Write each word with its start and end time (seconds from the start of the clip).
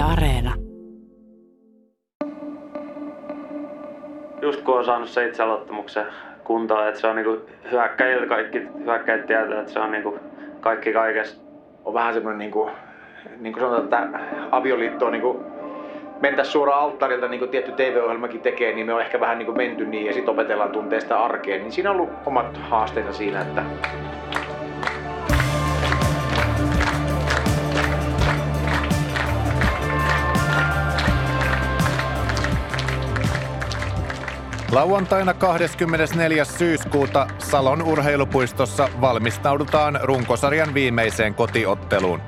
Yle 0.00 0.08
Areena. 0.12 0.52
Just 4.42 4.62
kun 4.62 4.78
on 4.78 4.84
saanut 4.84 5.08
se 5.08 5.26
itseluottamuksen 5.26 6.06
kuntoon, 6.44 6.88
että 6.88 7.00
se 7.00 7.06
on 7.06 7.16
niinku 7.16 7.40
hyökkäjiltä 7.70 8.26
kaikki 8.26 8.58
hyökkäjät 8.84 9.26
tietää, 9.26 9.60
että 9.60 9.72
se 9.72 9.80
on 9.80 9.90
niinku 9.90 10.18
kaikki 10.60 10.92
kaikessa. 10.92 11.42
On 11.84 11.94
vähän 11.94 12.14
semmoinen 12.14 12.38
niinku, 12.38 12.70
niin 13.38 13.52
kuin 13.52 13.62
sanotaan, 13.62 14.04
että 14.04 14.18
avioliitto 14.50 15.06
on 15.06 15.12
niinku 15.12 15.44
mentäisiin 16.20 16.52
suoraan 16.52 16.82
alttarilta, 16.82 17.28
niin 17.28 17.38
kuin 17.38 17.50
tietty 17.50 17.72
TV-ohjelmakin 17.72 18.40
tekee, 18.40 18.74
niin 18.74 18.86
me 18.86 18.94
on 18.94 19.02
ehkä 19.02 19.20
vähän 19.20 19.38
niin 19.38 19.46
kuin 19.46 19.56
menty 19.56 19.86
niin 19.86 20.06
ja 20.06 20.12
sitten 20.12 20.32
opetellaan 20.32 20.70
tuntea 20.70 21.00
sitä 21.00 21.24
arkeen. 21.24 21.60
Niin 21.60 21.72
siinä 21.72 21.90
on 21.90 21.96
ollut 21.96 22.10
omat 22.26 22.56
haasteensa 22.56 23.12
siinä, 23.12 23.40
että 23.40 23.62
Lauantaina 34.72 35.34
24. 35.34 36.44
syyskuuta 36.44 37.26
Salon 37.38 37.82
urheilupuistossa 37.82 38.88
valmistaudutaan 39.00 40.00
runkosarjan 40.02 40.74
viimeiseen 40.74 41.34
kotiotteluun. 41.34 42.20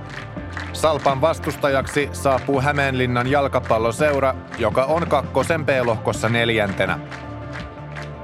Salpan 0.72 1.20
vastustajaksi 1.20 2.08
saapuu 2.12 2.60
Hämeenlinnan 2.60 3.30
jalkapalloseura, 3.30 4.34
joka 4.58 4.84
on 4.84 5.06
kakkosen 5.06 5.66
B-lohkossa 5.66 6.28
neljäntenä. 6.28 6.98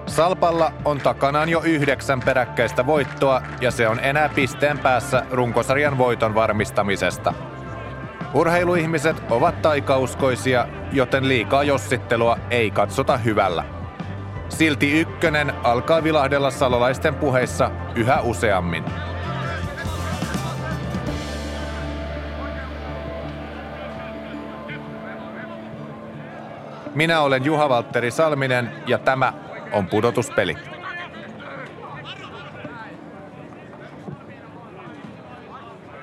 Salpalla 0.06 0.72
on 0.84 0.98
takanaan 0.98 1.48
jo 1.48 1.62
yhdeksän 1.64 2.20
peräkkäistä 2.20 2.86
voittoa 2.86 3.42
ja 3.60 3.70
se 3.70 3.88
on 3.88 4.00
enää 4.00 4.28
pisteen 4.28 4.78
päässä 4.78 5.22
runkosarjan 5.30 5.98
voiton 5.98 6.34
varmistamisesta. 6.34 7.34
Urheiluihmiset 8.34 9.16
ovat 9.30 9.62
taikauskoisia, 9.62 10.68
joten 10.92 11.28
liikaa 11.28 11.64
jossittelua 11.64 12.38
ei 12.50 12.70
katsota 12.70 13.16
hyvällä. 13.16 13.77
Silti 14.48 15.00
ykkönen 15.00 15.52
alkaa 15.64 16.04
vilahdella 16.04 16.50
salolaisten 16.50 17.14
puheissa 17.14 17.70
yhä 17.94 18.20
useammin. 18.20 18.84
Minä 26.94 27.20
olen 27.20 27.44
Juha 27.44 27.68
Valtteri 27.68 28.10
Salminen 28.10 28.72
ja 28.86 28.98
tämä 28.98 29.32
on 29.72 29.86
pudotuspeli. 29.86 30.56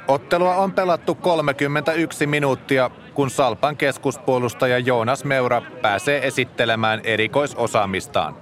Ottelua 0.07 0.55
on 0.55 0.71
pelattu 0.71 1.15
31 1.15 2.27
minuuttia, 2.27 2.91
kun 3.15 3.29
Salpan 3.29 3.77
keskuspuolustaja 3.77 4.79
Joonas 4.79 5.23
Meura 5.23 5.61
pääsee 5.81 6.27
esittelemään 6.27 7.01
erikoisosaamistaan. 7.03 8.37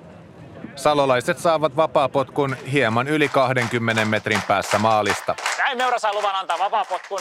Salolaiset 0.75 1.37
saavat 1.37 1.75
vapaapotkun 1.75 2.55
hieman 2.71 3.07
yli 3.07 3.29
20 3.29 4.05
metrin 4.05 4.41
päässä 4.47 4.79
maalista. 4.79 5.35
Näin 5.57 5.77
Meura 5.77 5.99
saa 5.99 6.13
luvan 6.13 6.35
antaa 6.35 6.59
vapaapotkun. 6.59 7.19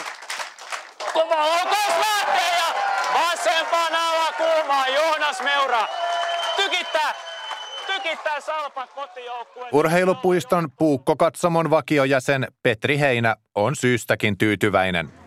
Kova 1.13 1.37
laukaus 1.37 1.95
lähtee 1.99 2.57
ja 2.57 2.75
vasempaan 3.15 3.93
alakulmaan 3.95 4.95
Joonas 4.95 5.43
Meura 5.43 5.87
tykittää 6.57 7.15
tykittää 7.87 8.41
Salpan 8.41 8.89
kotijoukkueen. 8.95 9.69
Urheilupuiston 9.73 10.69
puukkokatsomon 10.79 11.71
vakiojäsen 11.71 12.47
Petri 12.63 12.99
Heinä 12.99 13.37
on 13.55 13.77
syystäkin 13.77 14.39
tyytyväinen. 14.39 15.22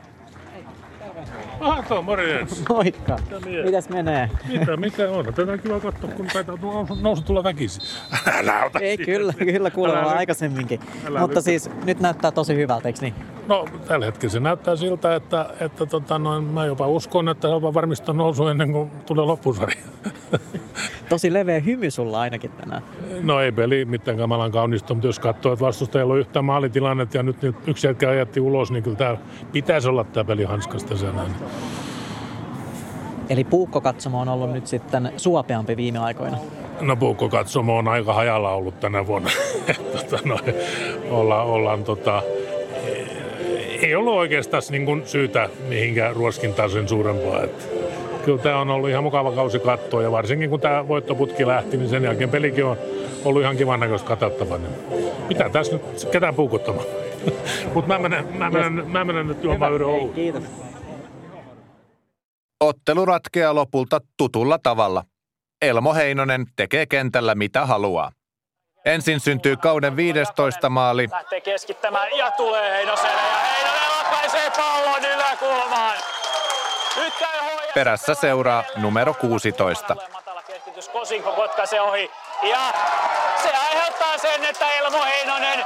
Aha, 1.65 2.01
morjens. 2.01 2.63
Moikka. 2.69 3.17
Mitäs 3.65 3.89
menee? 3.89 4.29
Mitä, 4.47 4.77
mikä 4.77 5.09
on? 5.09 5.25
Tätä 5.25 5.51
on 5.51 5.59
kiva 5.59 5.79
katsoa, 5.79 6.09
kun 6.09 6.27
taitaa 6.33 6.57
nousu 7.01 7.21
tulla 7.23 7.43
väkisin. 7.43 7.83
Älä 8.39 8.65
ota 8.65 8.79
Ei, 8.79 8.97
siitä. 8.97 9.11
kyllä, 9.11 9.33
kyllä 9.33 9.71
kuulemma 9.71 10.01
Älä 10.01 10.11
aikaisemminkin. 10.11 10.79
Älä 11.07 11.19
Mutta 11.19 11.35
nyt. 11.35 11.45
siis 11.45 11.69
nyt 11.85 11.99
näyttää 11.99 12.31
tosi 12.31 12.55
hyvältä, 12.55 12.87
eikö 12.89 12.99
niin? 13.01 13.13
No, 13.47 13.65
tällä 13.87 14.05
hetkellä 14.05 14.31
se 14.31 14.39
näyttää 14.39 14.75
siltä, 14.75 15.15
että, 15.15 15.49
että 15.59 15.85
tota, 15.85 16.19
noin, 16.19 16.43
mä 16.43 16.65
jopa 16.65 16.87
uskon, 16.87 17.29
että 17.29 17.47
se 17.47 17.53
on 17.53 17.73
varmistaa 17.73 18.15
nousu 18.15 18.47
ennen 18.47 18.71
kuin 18.71 18.91
tulee 19.05 19.25
loppusarja. 19.25 19.75
Tosi 21.09 21.33
leveä 21.33 21.59
hymy 21.59 21.91
sulla 21.91 22.19
ainakin 22.19 22.51
tänään. 22.51 22.81
No 23.21 23.39
ei 23.39 23.51
peli 23.51 23.85
mitään 23.85 24.17
kamalan 24.17 24.51
kaunista, 24.51 24.93
mutta 24.93 25.07
jos 25.07 25.19
katsoo, 25.19 25.53
että 25.53 25.65
vastustajalla 25.65 26.13
on 26.13 26.19
yhtään 26.19 26.45
maalitilannetta 26.45 27.17
ja 27.17 27.23
nyt 27.23 27.37
yksi 27.67 27.87
hetki 27.87 28.05
ajatti 28.05 28.39
ulos, 28.39 28.71
niin 28.71 28.83
kyllä 28.83 28.97
tämä 28.97 29.17
pitäisi 29.51 29.89
olla 29.89 30.03
tämä 30.03 30.23
peli 30.23 30.43
hanskasta 30.43 30.97
sen 30.97 31.15
näin. 31.15 31.31
Eli 33.29 33.43
puukkokatsomo 33.43 34.21
on 34.21 34.29
ollut 34.29 34.51
nyt 34.51 34.67
sitten 34.67 35.11
suopeampi 35.17 35.77
viime 35.77 35.99
aikoina. 35.99 36.37
No 36.81 36.95
puukko 36.95 37.29
katsomo 37.29 37.77
on 37.77 37.87
aika 37.87 38.13
hajalla 38.13 38.51
ollut 38.51 38.79
tänä 38.79 39.07
vuonna. 39.07 39.29
tota, 40.09 40.19
no, 40.25 40.39
olla, 41.09 41.41
ollaan 41.41 41.83
tota, 41.83 42.23
ei 43.81 43.95
ollut 43.95 44.13
oikeastaan 44.13 44.63
niin 44.69 44.85
kuin 44.85 45.01
syytä 45.05 45.49
mihinkään 45.69 46.15
ruoskintaan 46.15 46.69
sen 46.69 46.87
suurempaa. 46.87 47.43
Että 47.43 47.65
kyllä 48.25 48.43
tämä 48.43 48.59
on 48.59 48.69
ollut 48.69 48.89
ihan 48.89 49.03
mukava 49.03 49.31
kausi 49.31 49.59
katsoa 49.59 50.01
ja 50.01 50.11
varsinkin 50.11 50.49
kun 50.49 50.59
tämä 50.59 50.87
voittoputki 50.87 51.47
lähti, 51.47 51.77
niin 51.77 51.89
sen 51.89 52.03
jälkeen 52.03 52.29
pelikin 52.29 52.65
on 52.65 52.77
ollut 53.25 53.41
ihan 53.41 53.57
kivan 53.57 53.79
näköistä 53.79 54.07
katsottavaa. 54.07 54.57
Niin 54.57 54.71
Mitä 55.27 55.49
tässä 55.49 55.73
nyt 55.73 56.07
ketään 56.11 56.35
puukottamaan? 56.35 56.85
Mutta 57.73 57.87
mä 57.87 57.99
menen, 57.99 58.37
mä, 58.37 58.49
menen, 58.49 58.91
mä 58.91 59.05
menen 59.05 59.27
nyt 59.27 59.43
juomaan 59.43 59.73
yhden 59.73 59.87
oluen. 59.87 60.13
kiitos. 60.13 60.43
Ottelu 62.59 63.05
ratkeaa 63.05 63.55
lopulta 63.55 63.99
tutulla 64.17 64.59
tavalla. 64.63 65.03
Elmo 65.61 65.93
Heinonen 65.93 66.45
tekee 66.55 66.85
kentällä 66.85 67.35
mitä 67.35 67.65
haluaa. 67.65 68.11
Ensin 68.85 69.19
syntyy 69.19 69.57
kauden 69.57 69.95
15 69.95 70.69
maali, 70.69 71.07
Lähtee 71.11 71.41
keskittämään 71.41 72.17
ja 72.17 72.31
tulee 72.31 72.71
Heinoselle 72.71 73.21
ja 73.21 73.37
Heinonen 73.37 73.89
lakaisee 73.97 74.51
pallon 74.57 75.05
yläkulmaan. 75.15 75.97
Nyt. 76.97 77.24
Perässä 77.75 78.13
seuraa 78.13 78.63
numero 78.75 79.13
16. 79.13 79.95
Matala 80.13 80.43
keskitys, 80.43 80.89
Kosinko 80.89 81.31
potkaisee 81.31 81.81
ohi. 81.81 82.11
Ja 82.43 82.59
se 83.43 83.49
aiheuttaa 83.69 84.17
sen, 84.17 84.45
että 84.45 84.71
Elmo 84.71 85.03
Heinonen 85.03 85.65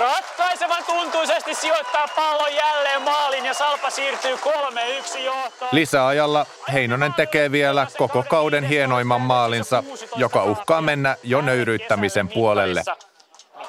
ratkaisevan 0.00 0.84
tuntuisesti 0.84 1.54
sijoittaa 1.54 2.08
pallon 2.16 2.54
jälleen 2.54 3.02
maalin 3.02 3.44
ja 3.44 3.54
Salpa 3.54 3.90
siirtyy 3.90 4.34
3-1 4.36 5.18
johtoon. 5.18 5.68
Lisäajalla 5.72 6.46
Heinonen 6.72 7.14
tekee 7.14 7.52
vielä 7.52 7.86
koko 7.98 8.24
kauden 8.28 8.64
hienoimman 8.64 9.20
maalinsa, 9.20 9.82
joka 10.16 10.44
uhkaa 10.44 10.80
mennä 10.80 11.16
jo 11.22 11.40
nöyryyttämisen 11.40 12.28
puolelle. 12.28 12.82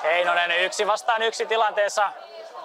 Heinonen 0.04 0.60
yksi 0.60 0.88
vastaan 0.88 1.22
yksi 1.22 1.46
tilanteessa. 1.46 2.12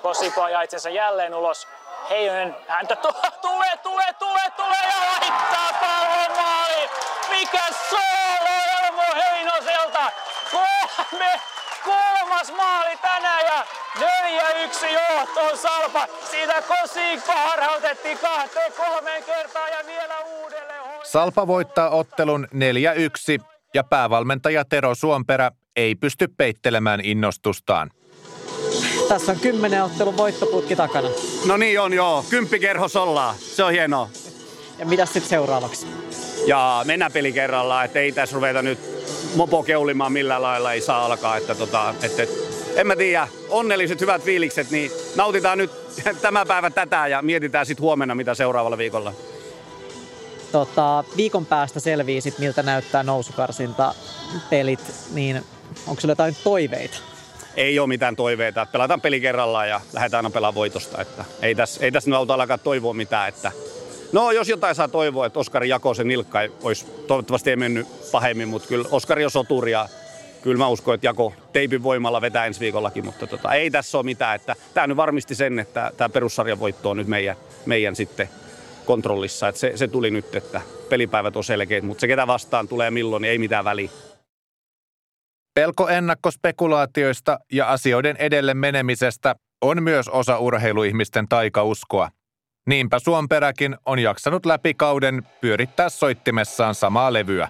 Kosiko 0.03 0.43
ajaa 0.43 0.63
itsensä 0.63 0.91
jälleen 0.91 1.35
ulos. 1.35 1.69
Heinonen 2.11 2.57
häntä 2.69 2.97
tu- 2.97 3.13
tulee, 3.49 3.77
tulee, 3.83 4.13
tulee, 4.19 4.51
tulee 4.57 4.83
ja 4.83 4.97
laittaa 5.13 5.73
pallon 5.81 6.37
maaliin. 6.43 6.91
Mikä 7.31 7.63
soolo 7.91 8.55
Elmo 8.85 9.03
Heinoselta. 9.15 10.13
Kolme, 10.53 11.41
kolmas 11.85 12.53
maali 12.57 12.97
tänään 13.03 13.45
ja 13.47 13.65
4-1 14.01 14.87
johtoon 14.87 15.59
Salpa. 15.59 16.07
Siitä 16.31 16.63
Kosinko 16.63 17.33
harhautettiin 17.33 18.19
kahteen 18.19 18.73
kolmeen 18.73 19.25
kertaan 19.25 19.71
ja 19.71 19.79
vielä 19.87 20.19
uudelleen. 20.21 20.85
Salpa 21.03 21.47
voittaa 21.47 21.91
ottelun 21.91 22.49
4-1 23.41 23.45
ja 23.75 23.85
päävalmentaja 23.85 24.65
Tero 24.65 24.95
Suomperä 24.95 25.51
ei 25.77 25.95
pysty 25.95 26.29
peittelemään 26.37 27.01
innostustaan. 27.01 27.91
Tässä 29.15 29.33
on 29.33 29.41
kymmenen 29.41 29.85
ottelun 29.85 30.17
voittoputki 30.17 30.77
takana. 30.77 31.09
No 31.47 31.57
niin 31.57 31.81
on 31.81 31.93
joo, 31.93 32.25
kymppikerhos 32.31 32.97
ollaan. 32.97 33.35
Se 33.39 33.65
on 33.65 33.73
hienoa. 33.73 34.09
Ja 34.79 34.87
mitä 34.87 35.07
sitten 35.07 35.23
seuraavaksi? 35.23 35.87
Ja 36.47 36.83
mennään 36.85 37.13
peli 37.13 37.33
kerrallaan, 37.33 37.85
että 37.85 37.99
ei 37.99 38.13
tässä 38.13 38.35
ruveta 38.35 38.63
nyt 38.63 38.79
mopo 39.37 39.63
keulimaan 39.63 40.13
millään 40.13 40.43
lailla, 40.43 40.73
ei 40.73 40.81
saa 40.81 41.05
alkaa. 41.05 41.37
Että 41.37 41.55
tota, 41.55 41.95
että, 42.03 42.23
en 42.77 42.87
mä 42.87 42.97
tiedä, 42.97 43.29
onnelliset 43.49 44.01
hyvät 44.01 44.23
fiilikset, 44.23 44.71
niin 44.71 44.91
nautitaan 45.17 45.59
nyt 45.59 45.71
tämä 46.23 46.47
päivä 46.47 46.71
tätä 46.71 47.07
ja 47.07 47.23
mietitään 47.23 47.67
sitten 47.67 47.83
huomenna, 47.83 48.15
mitä 48.15 48.35
seuraavalla 48.35 48.79
viikolla. 48.79 49.13
Tota, 50.53 51.05
viikon 51.17 51.47
päästä 51.47 51.81
selvii 51.81 52.21
sit, 52.21 52.39
miltä 52.39 52.63
näyttää 52.63 53.03
nousukarsinta 53.03 53.95
pelit, 54.51 54.81
niin 55.13 55.45
onko 55.87 56.01
sulla 56.01 56.13
jotain 56.13 56.37
toiveita? 56.45 57.14
Ei 57.57 57.79
ole 57.79 57.89
mitään 57.89 58.17
toiveita. 58.17 58.67
Pelataan 58.73 59.01
peli 59.01 59.21
kerrallaan 59.21 59.69
ja 59.69 59.81
lähdetään 59.93 60.25
aina 60.25 60.35
pelaamaan 60.35 60.55
voitosta. 60.55 61.03
Että 61.03 61.25
ei 61.43 61.55
tässä 61.55 61.85
ei 61.85 61.93
tässä 61.93 62.11
nyt 62.11 62.17
auta 62.17 62.35
alkaa 62.35 62.59
toivoa 62.59 62.95
mitään. 62.95 63.29
Että 63.29 63.53
no 64.13 64.31
jos 64.31 64.49
jotain 64.49 64.75
saa 64.75 64.89
toivoa, 64.89 65.27
että 65.27 65.39
Oskari 65.39 65.69
jakoi 65.69 65.97
sen 65.97 66.09
nilkka, 66.09 66.39
olisi, 66.63 66.87
toivottavasti 67.07 67.51
ei 67.51 67.57
mennyt 67.57 67.87
pahemmin, 68.13 68.49
mutta 68.49 68.69
kyllä 68.69 68.89
Oskari 68.91 69.25
on 69.25 69.31
soturi 69.31 69.73
ja 69.73 69.89
kyllä 70.43 70.59
mä 70.59 70.69
uskon, 70.69 70.95
että 70.95 71.07
jako 71.07 71.35
teipin 71.53 71.83
voimalla 71.83 72.21
vetää 72.21 72.47
ensi 72.47 72.61
viikollakin, 72.61 73.05
mutta 73.05 73.27
tota, 73.27 73.53
ei 73.53 73.71
tässä 73.71 73.99
ole 73.99 74.05
mitään. 74.05 74.37
Että 74.37 74.57
tämä 74.75 74.87
nyt 74.87 74.97
varmisti 74.97 75.35
sen, 75.35 75.59
että 75.59 75.93
tämä 75.97 76.09
perussarjan 76.09 76.61
voitto 76.61 76.91
on 76.91 76.97
nyt 76.97 77.07
meidän, 77.07 77.37
meidän 77.67 77.97
sitten 77.97 78.29
kontrollissa. 78.85 79.49
Et 79.49 79.57
se, 79.57 79.73
se 79.75 79.89
tuli 79.89 80.11
nyt, 80.11 80.35
että 80.35 80.61
pelipäivät 80.89 81.37
on 81.37 81.45
selkeät, 81.45 81.85
mutta 81.85 82.01
se 82.01 82.07
ketä 82.07 82.27
vastaan 82.27 82.69
tulee 82.69 82.91
milloin, 82.91 83.21
niin 83.21 83.31
ei 83.31 83.39
mitään 83.39 83.65
väliä. 83.65 83.91
Pelko 85.55 85.89
ennakkospekulaatioista 85.89 87.39
ja 87.53 87.71
asioiden 87.71 88.17
edelle 88.17 88.55
menemisestä 88.55 89.35
on 89.61 89.83
myös 89.83 90.09
osa 90.09 90.39
urheiluihmisten 90.39 91.29
taikauskoa. 91.29 92.09
Niinpä 92.67 92.99
Suomperäkin 92.99 93.77
on 93.87 93.99
jaksanut 93.99 94.47
läpi 94.47 94.75
kauden 94.75 95.23
pyörittää 95.41 95.89
soittimessaan 95.89 96.75
samaa 96.75 97.13
levyä. 97.13 97.49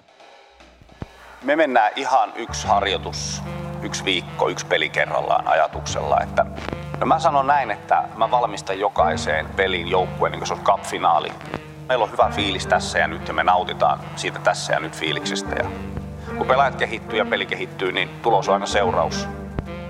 Me 1.43 1.55
mennään 1.55 1.91
ihan 1.95 2.33
yksi 2.35 2.67
harjoitus, 2.67 3.41
yksi 3.83 4.05
viikko, 4.05 4.49
yksi 4.49 4.65
peli 4.65 4.89
kerrallaan 4.89 5.47
ajatuksella, 5.47 6.21
että 6.21 6.45
no 6.99 7.05
mä 7.05 7.19
sanon 7.19 7.47
näin, 7.47 7.71
että 7.71 8.03
mä 8.17 8.31
valmistan 8.31 8.79
jokaiseen 8.79 9.45
peliin 9.45 9.87
joukkueen, 9.87 10.31
niin 10.31 10.39
kuin 10.39 10.47
se 10.47 10.53
on 10.53 10.63
cup-finaali. 10.63 11.31
Meillä 11.87 12.03
on 12.03 12.11
hyvä 12.11 12.31
fiilis 12.35 12.67
tässä 12.67 12.99
ja 12.99 13.07
nyt 13.07 13.27
ja 13.27 13.33
me 13.33 13.43
nautitaan 13.43 13.99
siitä 14.15 14.39
tässä 14.39 14.73
ja 14.73 14.79
nyt 14.79 14.95
fiiliksestä. 14.95 15.55
Ja 15.55 15.69
kun 16.37 16.47
pelaajat 16.47 16.75
kehittyy 16.75 17.17
ja 17.17 17.25
peli 17.25 17.45
kehittyy, 17.45 17.91
niin 17.91 18.09
tulos 18.21 18.49
on 18.49 18.53
aina 18.53 18.65
seuraus. 18.65 19.27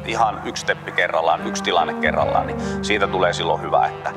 Ihan 0.06 0.42
yksi 0.46 0.62
steppi 0.62 0.92
kerrallaan, 0.92 1.48
yksi 1.48 1.64
tilanne 1.64 1.94
kerrallaan, 1.94 2.48
niin 2.48 2.86
siitä 2.86 3.08
tulee 3.08 3.34
silloin 3.34 3.62
hyvä, 3.62 3.88
että 3.88 4.12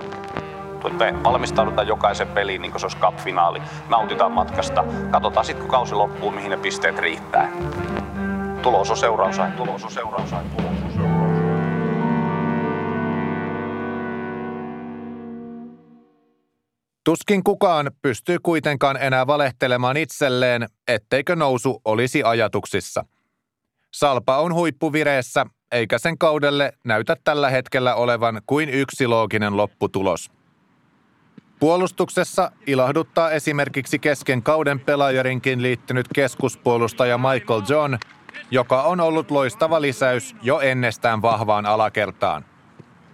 me 0.99 1.15
valmistaudutaan 1.25 1.89
jokaisen 1.89 2.29
peliin, 2.29 2.63
niin 2.63 2.71
kuin 2.73 2.81
se 2.81 2.87
olisi 2.87 2.99
cup-finaali. 2.99 3.63
Nautitaan 3.89 4.33
matkasta. 4.33 4.85
Katsotaan 5.11 5.47
sitten, 5.47 5.63
kun 5.63 5.71
kausi 5.71 5.95
loppuu, 5.95 6.31
mihin 6.31 6.51
ne 6.51 6.57
pisteet 6.57 6.99
riittää. 6.99 7.49
Tulos 8.63 8.91
on 8.91 8.97
seuraus, 8.97 9.41
tulos 9.57 9.85
on 9.85 9.91
seuraus, 9.91 10.31
tulos 10.31 10.78
Tuskin 17.09 17.45
kukaan 17.45 17.91
pystyy 18.03 18.39
kuitenkaan 18.43 18.97
enää 18.97 19.27
valehtelemaan 19.27 19.97
itselleen, 19.97 20.69
etteikö 20.89 21.37
nousu 21.37 21.81
olisi 21.85 22.23
ajatuksissa. 22.23 23.05
Salpa 23.91 24.39
on 24.39 24.55
huippuvireessä, 24.55 25.47
eikä 25.73 25.99
sen 25.99 26.19
kaudelle 26.19 26.73
näytä 26.85 27.17
tällä 27.25 27.51
hetkellä 27.51 27.95
olevan 27.95 28.43
kuin 28.47 28.69
yksi 28.69 29.07
looginen 29.07 29.57
lopputulos. 29.57 30.31
Puolustuksessa 31.61 32.53
ilahduttaa 32.67 33.31
esimerkiksi 33.31 33.99
kesken 33.99 34.43
kauden 34.43 34.81
pelaajarinkin 34.81 35.63
liittynyt 35.63 36.07
keskuspuolustaja 36.15 37.19
Michael 37.19 37.63
John, 37.69 37.99
joka 38.51 38.83
on 38.83 39.01
ollut 39.01 39.31
loistava 39.31 39.81
lisäys 39.81 40.35
jo 40.43 40.61
ennestään 40.61 41.23
vahvaan 41.23 41.67
alakertaan. 41.67 42.45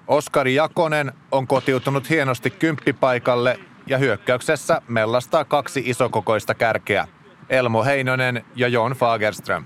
Oskari 0.06 0.55
Jakonen 0.55 1.12
on 1.32 1.47
kotiutunut 1.47 2.11
hienosti 2.11 2.50
kymppipaikalle 2.50 3.58
ja 3.87 3.99
hyökkäyksessä 3.99 4.83
mellastaa 4.89 5.45
kaksi 5.45 5.83
isokokoista 5.87 6.55
kärkeä, 6.55 7.09
Elmo 7.49 7.85
Heinonen 7.85 8.45
ja 8.57 8.69
Jon 8.69 8.93
Fagerström. 8.93 9.65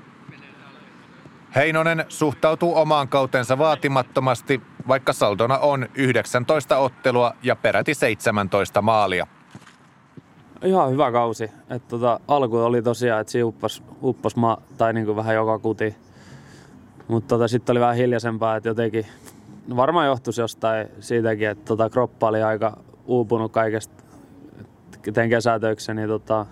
Heinonen 1.55 2.05
suhtautuu 2.09 2.76
omaan 2.76 3.09
kautensa 3.09 3.59
vaatimattomasti, 3.59 4.61
vaikka 4.88 5.12
saldona 5.12 5.59
on 5.59 5.88
19 5.94 6.79
ottelua 6.79 7.32
ja 7.43 7.56
peräti 7.56 7.94
17 7.94 8.82
maalia. 8.82 9.26
Ihan 10.65 10.91
hyvä 10.91 11.12
kausi. 11.12 11.50
Et 11.70 11.88
tota, 11.88 12.20
alku 12.29 12.56
oli 12.56 12.82
tosiaan, 12.82 13.20
että 13.20 13.31
siinä 13.31 13.47
uppos, 13.47 13.82
uppos 14.03 14.37
maa, 14.37 14.62
tai 14.79 14.93
niinku 14.93 15.17
vähän 15.17 15.35
joka 15.35 15.59
kuti. 15.59 15.97
Mutta 17.09 17.29
tota, 17.29 17.49
sitten 17.49 17.73
oli 17.73 17.81
vähän 17.81 17.97
hiljaisempaa, 17.97 18.56
että 18.56 18.69
jotenkin 18.69 19.06
varmaan 19.76 20.06
johtuisi 20.06 20.41
jostain 20.41 20.88
siitäkin, 21.00 21.49
että 21.49 21.65
tota, 21.65 21.91
kroppa 21.91 22.29
oli 22.29 22.43
aika 22.43 22.76
uupunut 23.06 23.53
kaikesta. 23.53 24.07
Tein 25.14 25.31
kesätöiksi, 25.31 25.94
niin 25.94 26.08
tota, 26.08 26.46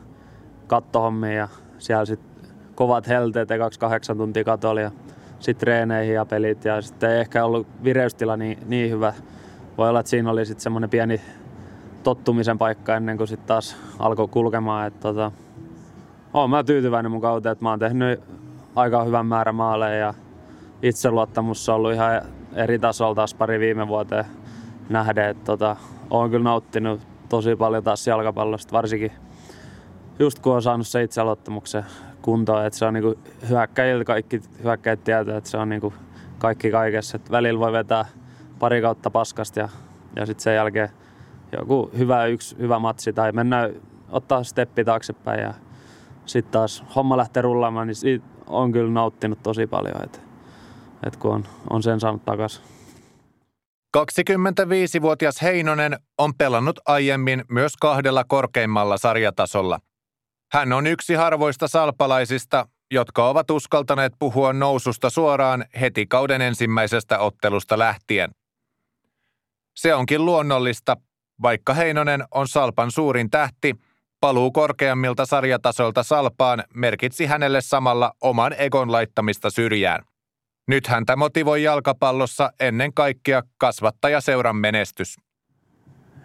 kattohommiin 0.67 1.37
ja 1.37 1.49
siellä 1.79 2.05
sitten 2.05 2.50
kovat 2.75 3.08
helteet 3.08 3.50
ja 3.50 3.56
kahdeksan 3.79 4.17
tuntia 4.17 4.44
katoli 4.44 4.82
ja 4.82 4.91
sitten 5.41 5.61
treeneihin 5.61 6.14
ja 6.14 6.25
pelit 6.25 6.64
ja 6.64 6.82
sitten 6.82 7.11
ei 7.11 7.20
ehkä 7.20 7.44
ollut 7.44 7.67
vireystila 7.85 8.37
niin, 8.37 8.58
niin 8.67 8.91
hyvä. 8.91 9.14
Voi 9.79 9.88
olla, 9.88 10.00
että 10.00 10.11
siinä 10.11 10.31
oli 10.31 10.47
sitten 10.47 10.62
semmoinen 10.62 10.91
pieni 10.91 11.20
tottumisen 12.03 12.58
paikka 12.58 12.97
ennen 12.97 13.17
kuin 13.17 13.29
sitten 13.29 13.47
taas 13.47 13.76
alkoi 13.99 14.29
kulkemaan. 14.29 14.87
Et 14.87 15.00
tota, 15.00 15.32
olen 16.35 16.50
mä 16.50 16.64
tyytyväinen 16.64 17.12
mun 17.12 17.20
kauteen, 17.20 17.53
että 17.53 17.64
mä 17.64 17.70
oon 17.70 17.79
tehnyt 17.79 18.20
aika 18.76 19.05
hyvän 19.05 19.26
määrän 19.26 19.55
maaleja 19.55 19.99
ja 19.99 20.14
itseluottamus 20.82 21.69
on 21.69 21.75
ollut 21.75 21.93
ihan 21.93 22.23
eri 22.55 22.79
tasolla 22.79 23.14
taas 23.14 23.35
pari 23.35 23.61
viime 23.61 23.88
vuoteen 23.88 24.25
nähden. 24.88 25.29
Et 25.29 25.44
tota, 25.44 25.76
olen 26.11 26.31
kyllä 26.31 26.44
nauttinut 26.44 27.00
tosi 27.28 27.56
paljon 27.56 27.84
taas 27.84 28.06
jalkapallosta, 28.06 28.73
varsinkin 28.73 29.12
just 30.19 30.38
kun 30.38 30.55
on 30.55 30.62
saanut 30.62 30.87
se 30.87 31.02
itseluottamuksen 31.02 31.84
kuntoon, 32.23 32.67
että 32.67 32.78
se 32.78 32.84
on 32.84 32.94
niinku 32.94 33.19
hyökkäjiltä 33.49 34.05
kaikki 34.05 34.40
hyökkäjät 34.64 35.05
tietää, 35.05 35.37
että 35.37 35.50
se 35.50 35.56
on 35.56 35.69
niinku 35.69 35.94
kaikki 36.38 36.70
kaikessa. 36.70 37.17
Et 37.17 37.31
välillä 37.31 37.61
voi 37.61 37.73
vetää 37.73 38.05
pari 38.58 38.82
kautta 38.82 39.11
paskasta 39.11 39.61
ja, 39.61 39.69
ja 40.17 40.26
sitten 40.26 40.43
sen 40.43 40.55
jälkeen 40.55 40.88
joku 41.58 41.90
hyvä 41.99 42.26
yksi 42.26 42.58
hyvä 42.58 42.78
matsi 42.78 43.12
tai 43.12 43.32
mennään 43.32 43.70
ottaa 44.11 44.44
steppi 44.44 44.84
taaksepäin 44.84 45.40
ja 45.40 45.55
sitten 46.26 46.52
taas 46.52 46.84
homma 46.96 47.17
lähtee 47.17 47.43
rullaamaan, 47.43 47.87
niin 47.87 47.94
siitä 47.94 48.26
on 48.46 48.72
kyllä 48.72 48.90
nauttinut 48.90 49.43
tosi 49.43 49.67
paljon, 49.67 50.05
että 50.05 50.19
et 51.06 51.17
kun 51.17 51.31
on, 51.34 51.44
on 51.70 51.82
sen 51.82 52.00
saanut 52.00 52.25
takaisin. 52.25 52.75
25-vuotias 53.96 55.43
Heinonen 55.43 55.98
on 56.19 56.34
pelannut 56.34 56.78
aiemmin 56.87 57.44
myös 57.50 57.76
kahdella 57.81 58.25
korkeimmalla 58.25 58.98
sarjatasolla. 58.98 59.78
Hän 60.52 60.72
on 60.72 60.87
yksi 60.87 61.14
harvoista 61.14 61.69
salpalaisista, 61.69 62.69
jotka 62.90 63.28
ovat 63.28 63.50
uskaltaneet 63.50 64.12
puhua 64.19 64.52
noususta 64.52 65.10
suoraan 65.10 65.64
heti 65.81 66.06
kauden 66.06 66.40
ensimmäisestä 66.40 67.19
ottelusta 67.19 67.78
lähtien. 67.78 68.31
Se 69.76 69.94
onkin 69.94 70.25
luonnollista, 70.25 70.96
vaikka 71.43 71.75
Heinonen 71.75 72.25
on 72.31 72.48
Salpan 72.48 72.90
suurin 72.90 73.31
tähti, 73.31 73.75
paluu 74.20 74.52
korkeammilta 74.52 75.26
sarjatasolta 75.26 76.02
Salpaan 76.02 76.64
merkitsi 76.75 77.26
hänelle 77.26 77.60
samalla 77.60 78.12
oman 78.20 78.52
egon 78.58 78.93
laittamista 78.93 79.50
syrjään. 79.50 80.16
Nyt 80.69 80.87
häntä 80.87 81.17
motivoi 81.17 81.63
jalkapallossa 81.63 82.53
ennen 82.61 82.95
kaikkea 82.95 83.43
kasvattajaseuran 83.59 84.57
menestys. 84.57 85.17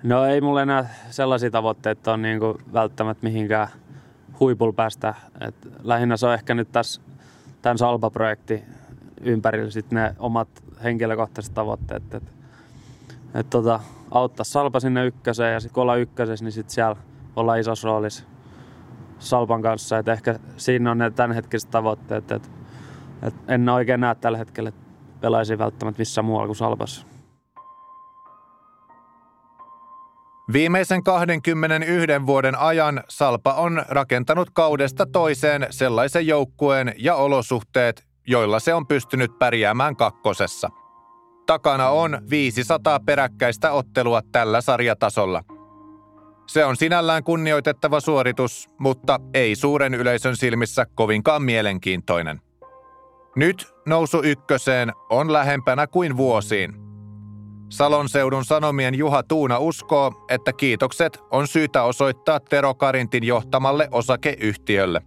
No 0.04 0.26
ei 0.26 0.42
mulla 0.42 0.62
enää 0.62 0.90
sellaisia 1.10 1.52
tavoitteita 1.52 2.14
on 2.14 2.22
niin 2.22 2.40
välttämättä 2.74 3.24
mihinkään 3.28 3.68
huipulla 4.40 4.74
päästä. 4.74 5.14
Et 5.48 5.56
lähinnä 5.84 6.18
se 6.18 6.28
on 6.28 6.34
ehkä 6.34 6.56
nyt 6.56 6.72
tässä 6.72 7.02
tämän 7.62 7.78
Salpa-projekti 7.78 8.64
ympärillä 9.22 9.72
sit 9.72 9.92
ne 9.92 10.16
omat 10.20 10.48
henkilökohtaiset 10.84 11.54
tavoitteet. 11.54 12.14
Et, 12.14 12.24
et 13.34 13.50
tota, 13.50 13.80
auttaa 14.12 14.44
Salpa 14.44 14.80
sinne 14.80 15.06
ykköseen 15.06 15.54
ja 15.54 15.60
sitten 15.60 15.74
kun 15.74 15.82
ollaan 15.82 16.02
ykkösessä, 16.02 16.46
niin 16.46 16.52
sitten 16.52 16.74
siellä 16.74 16.96
ollaan 17.36 17.60
isossa 17.60 17.88
roolissa 17.88 18.24
Salpan 19.20 19.62
kanssa. 19.62 19.98
Et 19.98 20.08
ehkä 20.08 20.40
siinä 20.58 20.92
on 20.92 20.98
ne 20.98 21.12
tämänhetkiset 21.12 21.72
tavoitteet. 21.72 22.32
Et, 22.32 22.61
et 23.22 23.34
en 23.48 23.70
oikein 23.70 24.00
näe 24.00 24.16
tällä 24.16 24.38
hetkellä, 24.38 24.70
että 24.70 24.82
pelaisin 25.22 25.58
välttämättä 25.58 26.00
missään 26.00 26.26
muualla 26.26 26.48
kuin 26.48 26.56
Salpassa. 26.56 27.06
Viimeisen 30.54 31.04
21 31.04 32.26
vuoden 32.26 32.56
ajan 32.56 33.04
Salpa 33.10 33.54
on 33.54 33.86
rakentanut 33.88 34.50
kaudesta 34.54 35.06
toiseen 35.06 35.68
sellaisen 35.70 36.28
joukkueen 36.28 36.94
ja 36.98 37.16
olosuhteet, 37.16 38.04
joilla 38.28 38.60
se 38.60 38.74
on 38.74 38.88
pystynyt 38.88 39.40
pärjäämään 39.40 39.96
kakkosessa. 39.96 40.70
Takana 41.46 41.90
on 41.90 42.22
500 42.30 43.00
peräkkäistä 43.00 43.72
ottelua 43.72 44.22
tällä 44.32 44.62
sarjatasolla. 44.62 45.44
Se 46.48 46.66
on 46.66 46.76
sinällään 46.76 47.24
kunnioitettava 47.24 48.00
suoritus, 48.00 48.70
mutta 48.80 49.20
ei 49.34 49.56
suuren 49.56 49.94
yleisön 49.94 50.38
silmissä 50.38 50.86
kovinkaan 50.96 51.44
mielenkiintoinen. 51.44 52.42
Nyt 53.36 53.68
nousu 53.86 54.22
ykköseen 54.24 54.92
on 55.10 55.34
lähempänä 55.34 55.88
kuin 55.88 56.18
vuosiin– 56.18 56.74
Salon 57.72 58.10
seudun 58.10 58.46
Sanomien 58.46 58.96
Juha 58.96 59.24
Tuuna 59.24 59.60
uskoo, 59.60 60.26
että 60.30 60.54
kiitokset 60.54 61.20
on 61.32 61.48
syytä 61.48 61.84
osoittaa 61.84 62.40
Tero 62.40 62.74
Karintin 62.74 63.24
johtamalle 63.24 63.88
osakeyhtiölle. 63.92 65.02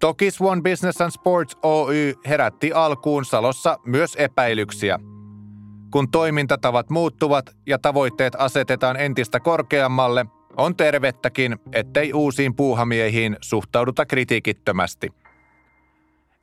Toki 0.00 0.30
Swan 0.30 0.62
Business 0.62 1.00
and 1.00 1.10
Sports 1.10 1.56
Oy 1.62 2.14
herätti 2.26 2.72
alkuun 2.72 3.24
Salossa 3.24 3.78
myös 3.86 4.16
epäilyksiä. 4.16 4.98
Kun 5.90 6.10
toimintatavat 6.10 6.90
muuttuvat 6.90 7.56
ja 7.66 7.78
tavoitteet 7.78 8.34
asetetaan 8.38 8.96
entistä 8.96 9.40
korkeammalle, 9.40 10.26
on 10.56 10.76
tervettäkin, 10.76 11.56
ettei 11.72 12.12
uusiin 12.12 12.56
puuhamiehiin 12.56 13.36
suhtauduta 13.40 14.06
kritiikittömästi. 14.06 15.08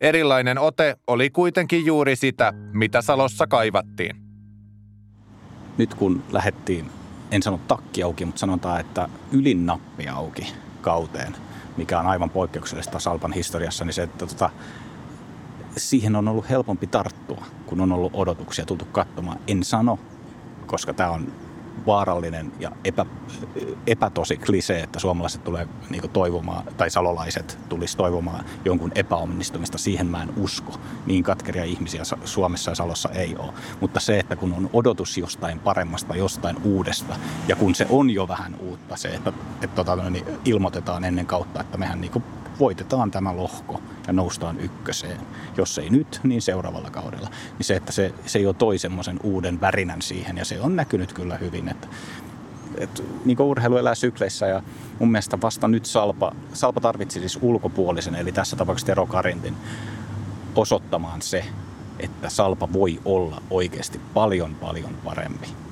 Erilainen 0.01 0.57
ote 0.57 0.97
oli 1.07 1.29
kuitenkin 1.29 1.85
juuri 1.85 2.15
sitä, 2.15 2.53
mitä 2.73 3.01
Salossa 3.01 3.47
kaivattiin 3.47 4.25
nyt 5.77 5.93
kun 5.93 6.23
lähdettiin 6.31 6.89
en 7.31 7.43
sano 7.43 7.59
takki 7.67 8.03
auki, 8.03 8.25
mutta 8.25 8.39
sanotaan, 8.39 8.79
että 8.79 9.09
ylin 9.31 9.65
nappi 9.65 10.07
auki 10.07 10.53
kauteen, 10.81 11.35
mikä 11.77 11.99
on 11.99 12.07
aivan 12.07 12.29
poikkeuksellista 12.29 12.99
Salpan 12.99 13.33
historiassa, 13.33 13.85
niin 13.85 13.93
se, 13.93 14.03
että 14.03 14.25
tota, 14.25 14.49
siihen 15.77 16.15
on 16.15 16.27
ollut 16.27 16.49
helpompi 16.49 16.87
tarttua, 16.87 17.45
kun 17.65 17.81
on 17.81 17.91
ollut 17.91 18.11
odotuksia 18.15 18.65
tultu 18.65 18.85
katsomaan. 18.85 19.39
En 19.47 19.63
sano, 19.63 19.99
koska 20.65 20.93
tämä 20.93 21.09
on 21.09 21.31
vaarallinen 21.85 22.51
ja 22.59 22.71
epä, 22.83 23.05
epätosi 23.87 24.37
klisee, 24.37 24.83
että 24.83 24.99
suomalaiset 24.99 25.43
tulee 25.43 25.67
niin 25.89 26.09
toivomaan, 26.09 26.63
tai 26.77 26.89
salolaiset 26.89 27.57
tulisi 27.69 27.97
toivomaan 27.97 28.45
jonkun 28.65 28.91
epäonnistumista. 28.95 29.77
Siihen 29.77 30.07
mä 30.07 30.23
en 30.23 30.33
usko. 30.37 30.73
Niin 31.05 31.23
katkeria 31.23 31.63
ihmisiä 31.63 32.01
Suomessa 32.25 32.71
ja 32.71 32.75
Salossa 32.75 33.09
ei 33.09 33.35
ole. 33.39 33.53
Mutta 33.81 33.99
se, 33.99 34.19
että 34.19 34.35
kun 34.35 34.53
on 34.53 34.69
odotus 34.73 35.17
jostain 35.17 35.59
paremmasta, 35.59 36.15
jostain 36.15 36.57
uudesta, 36.63 37.15
ja 37.47 37.55
kun 37.55 37.75
se 37.75 37.87
on 37.89 38.09
jo 38.09 38.27
vähän 38.27 38.55
uutta, 38.59 38.95
se, 38.95 39.07
että, 39.07 39.33
että 39.61 39.75
tota, 39.75 40.09
niin 40.09 40.25
ilmoitetaan 40.45 41.03
ennen 41.03 41.25
kautta, 41.25 41.61
että 41.61 41.77
mehän 41.77 42.01
niin 42.01 42.23
voitetaan 42.59 43.11
tämä 43.11 43.37
lohko 43.37 43.81
ja 44.07 44.13
noustaan 44.13 44.59
ykköseen. 44.59 45.17
Jos 45.57 45.77
ei 45.77 45.89
nyt, 45.89 46.19
niin 46.23 46.41
seuraavalla 46.41 46.89
kaudella. 46.89 47.29
Niin 47.29 47.65
se, 47.65 47.75
että 47.75 47.91
se, 47.91 48.13
se 48.25 48.39
jo 48.39 48.53
toi 48.53 48.77
semmoisen 48.77 49.19
uuden 49.23 49.61
värinän 49.61 50.01
siihen 50.01 50.37
ja 50.37 50.45
se 50.45 50.61
on 50.61 50.75
näkynyt 50.75 51.13
kyllä 51.13 51.37
hyvin. 51.37 51.69
Että, 51.69 51.87
että 52.77 53.03
niin 53.25 53.41
urheilu 53.41 53.77
elää 53.77 53.95
sykleissä 53.95 54.47
ja 54.47 54.63
mun 54.99 55.11
mielestä 55.11 55.41
vasta 55.41 55.67
nyt 55.67 55.85
Salpa, 55.85 56.31
Salpa 56.53 56.81
tarvitsi 56.81 57.19
siis 57.19 57.39
ulkopuolisen, 57.41 58.15
eli 58.15 58.31
tässä 58.31 58.55
tapauksessa 58.55 58.87
Tero 58.87 59.05
Karintin, 59.05 59.55
osoittamaan 60.55 61.21
se, 61.21 61.45
että 61.99 62.29
Salpa 62.29 62.73
voi 62.73 62.99
olla 63.05 63.41
oikeasti 63.49 64.01
paljon 64.13 64.55
paljon 64.55 64.97
parempi 65.03 65.64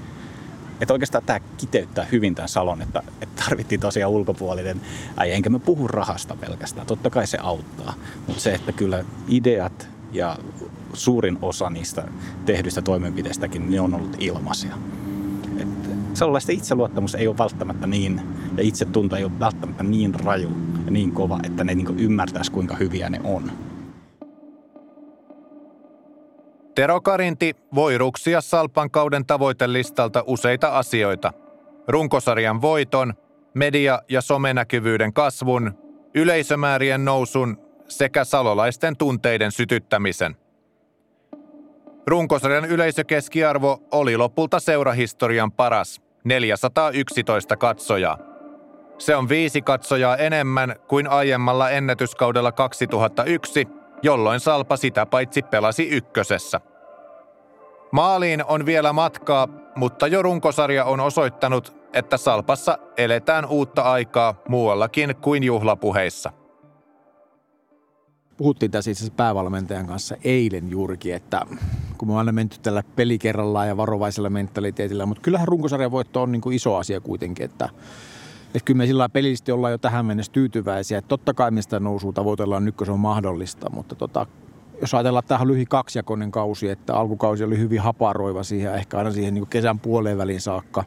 että 0.84 0.94
oikeastaan 0.94 1.24
tämä 1.26 1.40
kiteyttää 1.58 2.06
hyvin 2.12 2.36
tämän 2.36 2.50
salon, 2.50 2.82
että, 2.82 3.04
että 3.22 3.44
tarvittiin 3.44 3.82
tosiaan 3.82 4.12
ulkopuolinen 4.12 4.82
äijä. 5.18 5.36
Enkä 5.36 5.50
mä 5.50 5.60
puhu 5.60 5.88
rahasta 5.88 6.36
pelkästään, 6.36 6.88
totta 6.88 7.10
kai 7.10 7.28
se 7.28 7.38
auttaa. 7.42 7.94
Mutta 8.28 8.42
se, 8.42 8.54
että 8.54 8.72
kyllä 8.72 9.06
ideat 9.28 9.88
ja 10.12 10.38
suurin 10.94 11.38
osa 11.42 11.70
niistä 11.70 12.04
tehdyistä 12.46 12.82
toimenpiteistäkin, 12.82 13.72
ne 13.72 13.82
on 13.82 13.94
ollut 13.94 14.16
ilmaisia. 14.20 14.78
Sellaista 16.14 16.52
itseluottamus 16.52 17.16
ei 17.16 17.28
ole 17.28 17.38
välttämättä 17.38 17.88
niin, 17.88 18.22
ja 18.58 18.64
itsetunto 18.64 19.16
ei 19.16 19.24
ole 19.24 19.40
välttämättä 19.40 19.84
niin 19.84 20.16
raju 20.16 20.50
ja 20.86 20.92
niin 20.92 21.12
kova, 21.12 21.40
että 21.44 21.64
ne 21.64 21.76
niin 21.76 22.00
ymmärtäisi 22.00 22.52
kuinka 22.52 22.76
hyviä 22.76 23.10
ne 23.10 23.22
on. 23.24 23.52
Tero 26.76 27.02
Karinti 27.02 27.56
voi 27.76 27.98
ruksia 27.98 28.42
Salpan 28.42 28.92
kauden 28.92 29.26
tavoitelistalta 29.26 30.24
useita 30.28 30.68
asioita. 30.68 31.34
Runkosarjan 31.88 32.62
voiton, 32.62 33.14
media- 33.54 34.02
ja 34.10 34.22
somenäkyvyyden 34.22 35.14
kasvun, 35.14 35.74
yleisömäärien 36.16 37.06
nousun 37.06 37.58
sekä 37.88 38.24
salolaisten 38.24 38.98
tunteiden 38.98 39.52
sytyttämisen. 39.52 40.36
Runkosarjan 42.08 42.66
yleisökeskiarvo 42.66 43.84
oli 43.92 44.18
lopulta 44.18 44.60
seurahistorian 44.60 45.52
paras, 45.52 46.02
411 46.24 47.58
katsojaa. 47.58 48.18
Se 48.98 49.16
on 49.16 49.30
viisi 49.30 49.62
katsojaa 49.62 50.18
enemmän 50.18 50.76
kuin 50.88 51.08
aiemmalla 51.08 51.70
ennätyskaudella 51.70 52.52
2001, 52.52 53.68
jolloin 54.04 54.40
Salpa 54.40 54.78
sitä 54.78 55.06
paitsi 55.06 55.42
pelasi 55.42 55.90
ykkösessä. 55.90 56.62
Maaliin 57.92 58.46
on 58.46 58.66
vielä 58.66 58.94
matkaa, 58.94 59.48
mutta 59.76 60.08
jo 60.08 60.22
runkosarja 60.22 60.86
on 60.86 61.00
osoittanut, 61.00 61.74
että 61.94 62.18
Salpassa 62.18 62.78
eletään 62.98 63.46
uutta 63.46 63.82
aikaa 63.82 64.36
muuallakin 64.48 65.16
kuin 65.22 65.44
juhlapuheissa. 65.44 66.32
Puhuttiin 68.38 68.72
tässä 68.72 68.92
itse 68.92 69.12
päävalmentajan 69.12 69.88
kanssa 69.88 70.16
eilen 70.24 70.70
juurikin, 70.70 71.16
että 71.16 71.46
kun 71.98 72.08
me 72.08 72.12
on 72.14 72.20
aina 72.20 72.32
menty 72.32 72.58
tällä 72.60 72.84
pelikerralla 72.96 73.66
ja 73.66 73.78
varovaisella 73.78 74.30
mentaliteetillä, 74.30 75.06
mutta 75.06 75.22
kyllähän 75.22 75.48
runkosarjan 75.48 75.92
voitto 75.92 76.22
on 76.22 76.32
niin 76.32 76.42
kuin 76.42 76.56
iso 76.56 76.76
asia 76.76 77.02
kuitenkin, 77.02 77.46
että 77.46 77.70
että 78.54 78.66
kyllä 78.66 78.78
me 78.78 78.86
sillä 78.86 79.10
pelillisesti 79.10 79.52
ollaan 79.52 79.72
jo 79.72 79.78
tähän 79.78 80.06
mennessä 80.06 80.32
tyytyväisiä. 80.32 80.98
Että 80.98 81.10
totta 81.10 81.34
kai 81.34 81.52
me 81.52 81.62
sitä 81.62 81.80
nousua 81.80 82.14
tavoitellaan 82.14 82.66
nyt, 82.66 82.76
kun 82.76 82.86
se 82.86 82.92
on 82.92 83.00
mahdollista, 83.00 83.70
mutta 83.70 83.96
tota, 83.96 84.26
jos 84.82 84.94
ajatellaan, 84.94 85.20
että 85.20 85.28
tämähän 85.28 85.48
lyhi 85.48 85.66
kaksijakoinen 85.66 86.32
kausi, 86.32 86.70
että 86.70 86.96
alkukausi 86.96 87.44
oli 87.44 87.58
hyvin 87.58 87.82
haparoiva 87.82 88.44
siihen, 88.44 88.76
ehkä 88.76 88.98
aina 88.98 89.12
siihen 89.12 89.34
niin 89.34 89.48
kesän 89.48 89.80
puoleen 89.80 90.18
väliin 90.18 90.42
saakka. 90.42 90.84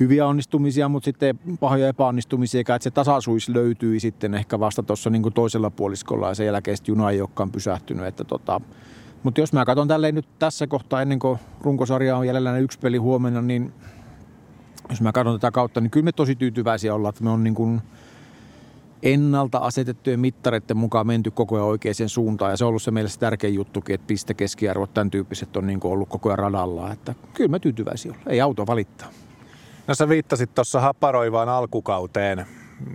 Hyviä 0.00 0.26
onnistumisia, 0.26 0.88
mutta 0.88 1.04
sitten 1.04 1.38
pahoja 1.60 1.88
epäonnistumisia, 1.88 2.60
että 2.60 2.78
se 2.80 2.90
tasaisuus 2.90 3.48
löytyi 3.48 4.00
sitten 4.00 4.34
ehkä 4.34 4.60
vasta 4.60 4.82
tuossa 4.82 5.10
niin 5.10 5.32
toisella 5.32 5.70
puoliskolla 5.70 6.28
ja 6.28 6.34
sen 6.34 6.46
jälkeen 6.46 6.76
juna 6.86 7.10
ei 7.10 7.20
olekaan 7.20 7.50
pysähtynyt. 7.50 8.06
Että 8.06 8.24
tota, 8.24 8.60
mutta 9.22 9.40
jos 9.40 9.52
mä 9.52 9.64
katson 9.64 9.88
tälleen 9.88 10.14
nyt 10.14 10.38
tässä 10.38 10.66
kohtaa 10.66 11.02
ennen 11.02 11.18
kuin 11.18 11.38
runkosarja 11.60 12.16
on 12.16 12.26
jäljellä 12.26 12.58
yksi 12.58 12.78
peli 12.78 12.96
huomenna, 12.96 13.42
niin 13.42 13.72
jos 14.90 15.00
mä 15.00 15.12
katson 15.12 15.40
tätä 15.40 15.50
kautta, 15.50 15.80
niin 15.80 15.90
kyllä 15.90 16.04
me 16.04 16.12
tosi 16.12 16.36
tyytyväisiä 16.36 16.94
ollaan, 16.94 17.10
että 17.10 17.24
me 17.24 17.30
on 17.30 17.44
niin 17.44 17.54
kuin 17.54 17.80
ennalta 19.02 19.58
asetettujen 19.58 20.20
mittareiden 20.20 20.76
mukaan 20.76 21.06
menty 21.06 21.30
koko 21.30 21.56
ajan 21.56 21.66
oikeaan 21.66 22.08
suuntaan. 22.08 22.50
Ja 22.50 22.56
se 22.56 22.64
on 22.64 22.68
ollut 22.68 22.82
se 22.82 22.90
meille 22.90 23.10
se 23.10 23.18
tärkein 23.18 23.54
juttukin, 23.54 23.94
että 23.94 24.06
piste 24.06 24.34
keskiarvot, 24.34 24.94
tämän 24.94 25.10
tyyppiset 25.10 25.56
on 25.56 25.66
niin 25.66 25.80
kuin 25.80 25.92
ollut 25.92 26.08
koko 26.08 26.28
ajan 26.28 26.38
radalla. 26.38 26.92
Että 26.92 27.14
kyllä 27.34 27.50
me 27.50 27.58
tyytyväisiä 27.58 28.12
ollaan. 28.12 28.28
Ei 28.28 28.40
auto 28.40 28.66
valittaa. 28.66 29.08
No 29.86 29.94
sä 29.94 30.08
viittasit 30.08 30.54
tuossa 30.54 30.80
haparoivaan 30.80 31.48
alkukauteen. 31.48 32.46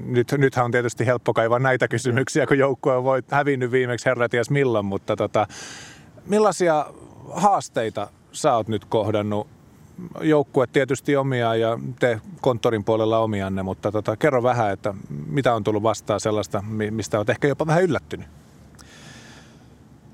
Nyt, 0.06 0.32
nythän 0.38 0.66
on 0.66 0.72
tietysti 0.72 1.06
helppo 1.06 1.34
kaivaa 1.34 1.60
näitä 1.60 1.88
kysymyksiä, 1.88 2.48
kun 2.48 2.58
joukkue 2.58 2.96
on 2.96 3.04
voit 3.04 3.32
hävinnyt 3.32 3.72
viimeksi 3.72 4.06
herra 4.06 4.30
ties 4.30 4.50
milloin, 4.50 4.86
mutta 4.86 5.16
tota, 5.16 5.48
millaisia 6.26 6.86
haasteita 7.30 8.08
sä 8.32 8.56
oot 8.56 8.68
nyt 8.68 8.86
kohdannut 8.86 9.48
joukkue 10.22 10.68
tietysti 10.68 11.16
omia 11.16 11.56
ja 11.56 11.80
te 12.00 12.22
konttorin 12.42 12.84
puolella 12.84 13.20
omianne, 13.20 13.64
mutta 13.64 13.92
tota, 13.92 14.18
kerro 14.18 14.44
vähän, 14.44 14.74
että 14.74 14.94
mitä 15.28 15.56
on 15.56 15.64
tullut 15.64 15.84
vastaan 15.84 16.20
sellaista, 16.20 16.64
mistä 16.92 17.18
olet 17.18 17.30
ehkä 17.30 17.48
jopa 17.48 17.68
vähän 17.68 17.84
yllättynyt? 17.84 18.28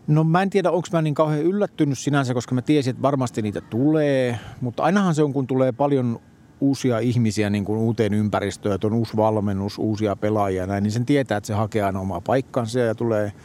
No 0.07 0.23
mä 0.23 0.41
en 0.41 0.49
tiedä, 0.49 0.71
onko 0.71 0.87
mä 0.91 1.01
niin 1.01 1.13
kauhean 1.13 1.41
yllättynyt 1.41 1.99
sinänsä, 1.99 2.33
koska 2.33 2.55
mä 2.55 2.61
tiesin, 2.61 2.91
että 2.91 3.01
varmasti 3.01 3.41
niitä 3.41 3.61
tulee, 3.61 4.39
mutta 4.61 4.83
ainahan 4.83 5.15
se 5.15 5.23
on, 5.23 5.33
kun 5.33 5.47
tulee 5.47 5.71
paljon 5.71 6.19
uusia 6.61 6.99
ihmisiä 6.99 7.49
niin 7.49 7.65
kuin 7.65 7.79
uuteen 7.79 8.13
ympäristöön, 8.13 8.75
että 8.75 8.87
on 8.87 8.93
uusi 8.93 9.17
valmennus, 9.17 9.77
uusia 9.77 10.15
pelaajia 10.15 10.67
näin, 10.67 10.83
niin 10.83 10.91
sen 10.91 11.05
tietää, 11.05 11.37
että 11.37 11.47
se 11.47 11.53
hakee 11.53 11.83
aina 11.83 11.99
omaa 11.99 12.21
paikkansa 12.21 12.79
ja 12.79 12.95
tulee– 12.95 13.31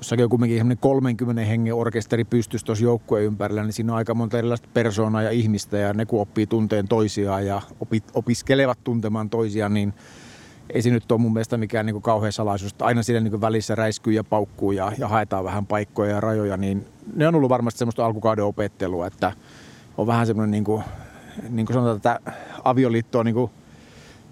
Tuossakin 0.00 0.24
on 0.24 0.30
kuitenkin 0.30 0.58
semmoinen 0.58 0.78
30 0.78 1.42
hengen 1.42 1.74
orkesteri 1.74 2.24
pystyssä 2.24 2.66
tuossa 2.66 2.84
joukkueen 2.84 3.24
ympärillä, 3.24 3.62
niin 3.62 3.72
siinä 3.72 3.92
on 3.92 3.98
aika 3.98 4.14
monta 4.14 4.38
erilaista 4.38 4.68
persoonaa 4.74 5.22
ja 5.22 5.30
ihmistä 5.30 5.78
ja 5.78 5.92
ne 5.92 6.06
kun 6.06 6.20
oppii 6.20 6.46
tunteen 6.46 6.88
toisiaan 6.88 7.46
ja 7.46 7.62
opit, 7.80 8.04
opiskelevat 8.14 8.78
tuntemaan 8.84 9.30
toisiaan, 9.30 9.74
niin 9.74 9.94
ei 10.70 10.82
se 10.82 10.90
nyt 10.90 11.12
ole 11.12 11.20
mun 11.20 11.32
mielestä 11.32 11.56
mikään 11.56 11.86
niin 11.86 12.02
kauhean 12.02 12.32
salaisuus. 12.32 12.74
Aina 12.80 13.02
siinä 13.02 13.20
niin 13.20 13.40
välissä 13.40 13.74
räiskyy 13.74 14.12
ja 14.12 14.24
paukkuu 14.24 14.72
ja, 14.72 14.92
ja 14.98 15.08
haetaan 15.08 15.44
vähän 15.44 15.66
paikkoja 15.66 16.10
ja 16.10 16.20
rajoja, 16.20 16.56
niin 16.56 16.86
ne 17.14 17.28
on 17.28 17.34
ollut 17.34 17.50
varmasti 17.50 17.78
semmoista 17.78 18.06
alkukauden 18.06 18.44
opettelua, 18.44 19.06
että 19.06 19.32
on 19.98 20.06
vähän 20.06 20.26
semmoinen 20.26 20.50
niin 20.50 20.64
kuin, 20.64 20.82
niin 21.48 21.66
kuin 21.66 21.74
sanotaan, 21.74 21.96
että 21.96 22.20
avioliitto 22.64 23.18
on 23.18 23.26
niin 23.26 23.34
kuin 23.34 23.50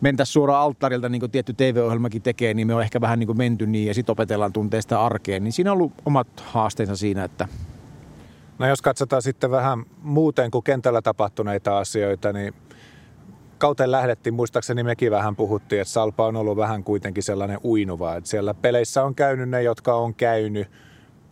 mentäisiin 0.01 0.33
suoraan 0.33 0.63
alttarilta, 0.63 1.09
niin 1.09 1.21
kuin 1.21 1.31
tietty 1.31 1.53
TV-ohjelmakin 1.53 2.23
tekee, 2.23 2.55
niin 2.55 2.67
me 2.67 2.75
on 2.75 2.83
ehkä 2.83 3.01
vähän 3.01 3.19
niin 3.19 3.27
kuin 3.27 3.39
menty 3.39 3.67
niin 3.67 3.87
ja 3.87 3.95
sitten 3.95 4.13
opetellaan 4.13 4.53
tunteesta 4.53 5.07
arkeen. 5.07 5.45
Niin 5.45 5.53
siinä 5.53 5.73
on 5.73 5.79
ollut 5.79 5.93
omat 6.05 6.41
haasteensa 6.41 6.97
siinä, 6.97 7.25
että... 7.25 7.49
No 8.59 8.67
jos 8.67 8.83
katsotaan 8.83 9.23
sitten 9.23 9.51
vähän 9.51 9.85
muuten 10.03 10.51
kuin 10.51 10.65
kentällä 10.65 11.03
tapahtuneita 11.03 11.79
asioita, 11.79 12.33
niin 12.33 12.55
kauteen 13.59 13.93
lähdettiin, 13.93 14.35
muistaakseni 14.35 14.83
mekin 14.83 15.11
vähän 15.11 15.37
puhuttiin, 15.37 15.81
että 15.81 15.93
Salpa 15.93 16.27
on 16.27 16.37
ollut 16.37 16.57
vähän 16.57 16.85
kuitenkin 16.85 17.23
sellainen 17.23 17.59
uinuva, 17.65 18.15
että 18.15 18.31
siellä 18.31 18.55
peleissä 18.55 19.05
on 19.05 19.15
käynyt 19.15 19.49
ne, 19.49 19.63
jotka 19.63 19.95
on 19.95 20.15
käynyt, 20.15 20.71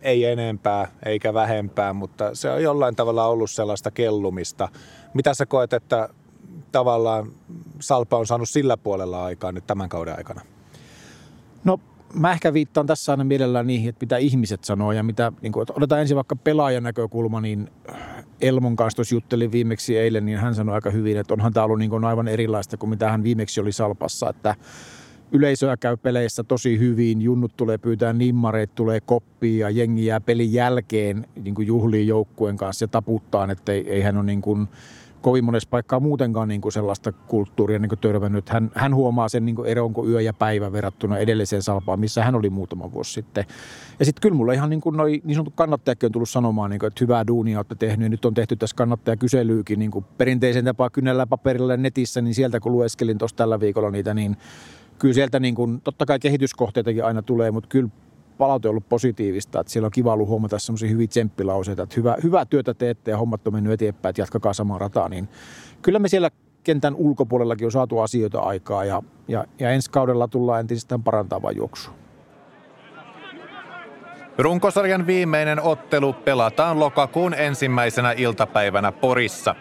ei 0.01 0.25
enempää 0.25 0.87
eikä 1.05 1.33
vähempää, 1.33 1.93
mutta 1.93 2.35
se 2.35 2.49
on 2.49 2.63
jollain 2.63 2.95
tavalla 2.95 3.25
ollut 3.25 3.51
sellaista 3.51 3.91
kellumista. 3.91 4.69
Mitä 5.13 5.33
sä 5.33 5.45
koet, 5.45 5.73
että 5.73 6.09
tavallaan 6.77 7.31
Salpa 7.79 8.17
on 8.17 8.27
saanut 8.27 8.49
sillä 8.49 8.77
puolella 8.77 9.25
aikaa 9.25 9.51
nyt 9.51 9.67
tämän 9.67 9.89
kauden 9.89 10.17
aikana? 10.17 10.41
No 11.63 11.79
mä 12.13 12.31
ehkä 12.31 12.53
viittaan 12.53 12.87
tässä 12.87 13.11
aina 13.11 13.23
mielellään 13.23 13.67
niihin, 13.67 13.89
että 13.89 14.03
mitä 14.03 14.17
ihmiset 14.17 14.63
sanoo 14.63 14.91
ja 14.91 15.03
mitä, 15.03 15.31
niin 15.41 15.53
kuin, 15.53 15.65
otetaan 15.69 16.01
ensin 16.01 16.15
vaikka 16.15 16.35
pelaajan 16.35 16.83
näkökulma, 16.83 17.41
niin 17.41 17.69
Elmon 18.41 18.75
kanssa 18.75 19.15
juttelin 19.15 19.51
viimeksi 19.51 19.97
eilen, 19.97 20.25
niin 20.25 20.37
hän 20.37 20.55
sanoi 20.55 20.75
aika 20.75 20.89
hyvin, 20.89 21.17
että 21.17 21.33
onhan 21.33 21.53
tämä 21.53 21.63
ollut 21.63 21.79
niin 21.79 21.89
kuin 21.89 22.05
aivan 22.05 22.27
erilaista 22.27 22.77
kuin 22.77 22.89
mitä 22.89 23.11
hän 23.11 23.23
viimeksi 23.23 23.61
oli 23.61 23.71
Salpassa, 23.71 24.29
että 24.29 24.55
yleisöä 25.31 25.77
käy 25.77 25.97
peleissä 25.97 26.43
tosi 26.43 26.79
hyvin, 26.79 27.21
junnut 27.21 27.57
tulee 27.57 27.77
pyytää 27.77 28.13
nimmareet, 28.13 28.75
tulee 28.75 29.01
koppia 29.01 29.69
ja 29.69 29.69
jengi 29.69 30.05
jää 30.05 30.21
pelin 30.21 30.53
jälkeen 30.53 31.27
niin 31.43 31.55
kuin 31.55 31.67
juhliin 31.67 32.07
joukkueen 32.07 32.57
kanssa 32.57 32.83
ja 32.83 32.87
taputtaan, 32.87 33.49
että 33.49 33.71
ei, 33.71 33.89
ei 33.89 34.01
hän 34.01 34.17
ole 34.17 34.25
niin 34.25 34.41
kuin 34.41 34.67
kovin 35.21 35.45
monessa 35.45 35.69
paikkaa 35.69 35.99
muutenkaan 35.99 36.47
niin 36.47 36.61
kuin 36.61 36.71
sellaista 36.71 37.11
kulttuuria 37.11 37.79
niin 37.79 37.89
kuin 37.89 37.99
törmännyt. 37.99 38.49
Hän, 38.49 38.71
hän 38.75 38.95
huomaa 38.95 39.29
sen 39.29 39.45
niin 39.45 39.65
eron 39.65 39.93
kuin 39.93 40.11
yö 40.11 40.21
ja 40.21 40.33
päivä 40.33 40.71
verrattuna 40.71 41.17
edelliseen 41.17 41.61
salpaan, 41.61 41.99
missä 41.99 42.23
hän 42.23 42.35
oli 42.35 42.49
muutama 42.49 42.91
vuosi 42.91 43.13
sitten. 43.13 43.45
Ja 43.99 44.05
sitten 44.05 44.21
kyllä 44.21 44.35
mulle 44.35 44.53
ihan 44.53 44.69
niin 44.69 44.81
kuin 44.81 44.97
noi, 44.97 45.21
niin 45.23 45.35
sanottu 45.35 45.53
kannattajakin 45.55 46.07
on 46.07 46.11
tullut 46.11 46.29
sanomaan, 46.29 46.69
niin 46.69 46.79
kuin, 46.79 46.87
että 46.87 47.03
hyvää 47.03 47.27
duunia 47.27 47.59
olette 47.59 47.75
tehnyt. 47.75 48.05
Ja 48.05 48.09
nyt 48.09 48.25
on 48.25 48.33
tehty 48.33 48.55
tässä 48.55 48.75
kannattajakyselyykin 48.75 49.79
niin 49.79 49.91
kuin 49.91 50.05
perinteisen 50.17 50.65
tapaa 50.65 50.89
kynnellä 50.89 51.27
paperilla 51.27 51.77
netissä, 51.77 52.21
niin 52.21 52.35
sieltä 52.35 52.59
kun 52.59 52.71
lueskelin 52.71 53.17
tuossa 53.17 53.37
tällä 53.37 53.59
viikolla 53.59 53.91
niitä, 53.91 54.13
niin 54.13 54.37
kyllä 54.99 55.13
sieltä 55.13 55.39
niin 55.39 55.55
kuin, 55.55 55.81
totta 55.81 56.05
kai 56.05 56.19
kehityskohteitakin 56.19 57.05
aina 57.05 57.21
tulee, 57.21 57.51
mutta 57.51 57.69
kyllä 57.69 57.89
palaute 58.37 58.69
ollut 58.69 58.89
positiivista, 58.89 59.59
että 59.59 59.73
siellä 59.73 59.85
on 59.85 59.91
kiva 59.91 60.13
ollut 60.13 60.27
huomata 60.27 60.59
semmoisia 60.59 60.89
hyviä 60.89 61.07
tsemppilauseita, 61.07 61.83
että 61.83 61.95
hyvä, 61.97 62.15
hyvää 62.23 62.45
työtä 62.45 62.73
teette 62.73 63.11
ja 63.11 63.17
hommat 63.17 63.47
on 63.47 63.53
mennyt 63.53 63.73
eteenpäin, 63.73 64.09
että 64.09 64.21
jatkakaa 64.21 64.53
samaa 64.53 64.77
rataa, 64.77 65.09
niin 65.09 65.29
kyllä 65.81 65.99
me 65.99 66.07
siellä 66.07 66.29
kentän 66.63 66.95
ulkopuolellakin 66.95 67.67
on 67.67 67.71
saatu 67.71 67.99
asioita 67.99 68.39
aikaa 68.39 68.85
ja, 68.85 69.03
ja, 69.27 69.45
ja 69.59 69.71
ensi 69.71 69.91
kaudella 69.91 70.27
tullaan 70.27 70.59
entisestään 70.59 71.03
parantavaa 71.03 71.51
juoksua. 71.51 71.93
Runkosarjan 74.37 75.07
viimeinen 75.07 75.61
ottelu 75.61 76.13
pelataan 76.13 76.79
lokakuun 76.79 77.33
ensimmäisenä 77.33 78.11
iltapäivänä 78.11 78.91
Porissa. 78.91 79.55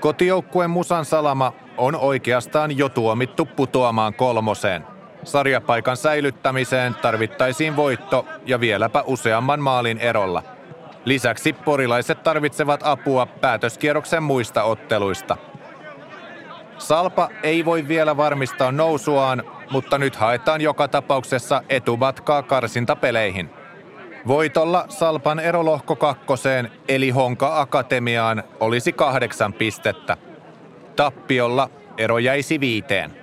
Kotijoukkueen 0.00 0.70
Musan 0.70 1.04
Salama 1.04 1.52
on 1.78 1.96
oikeastaan 1.96 2.78
jo 2.78 2.88
tuomittu 2.88 3.46
putoamaan 3.56 4.14
kolmoseen. 4.14 4.89
Sarjapaikan 5.24 5.96
säilyttämiseen 5.96 6.94
tarvittaisiin 6.94 7.76
voitto 7.76 8.26
ja 8.46 8.60
vieläpä 8.60 9.02
useamman 9.06 9.60
maalin 9.60 9.98
erolla. 9.98 10.42
Lisäksi 11.04 11.52
porilaiset 11.52 12.22
tarvitsevat 12.22 12.80
apua 12.84 13.26
päätöskierroksen 13.26 14.22
muista 14.22 14.62
otteluista. 14.62 15.36
Salpa 16.78 17.28
ei 17.42 17.64
voi 17.64 17.88
vielä 17.88 18.16
varmistaa 18.16 18.72
nousuaan, 18.72 19.42
mutta 19.70 19.98
nyt 19.98 20.16
haetaan 20.16 20.60
joka 20.60 20.88
tapauksessa 20.88 21.62
etumatkaa 21.68 22.42
karsintapeleihin. 22.42 23.50
Voitolla 24.26 24.84
Salpan 24.88 25.40
erolohko 25.40 25.96
kakkoseen 25.96 26.70
eli 26.88 27.10
Honka 27.10 27.60
Akatemiaan 27.60 28.42
olisi 28.60 28.92
kahdeksan 28.92 29.52
pistettä. 29.52 30.16
Tappiolla 30.96 31.70
ero 31.98 32.18
jäisi 32.18 32.60
viiteen. 32.60 33.19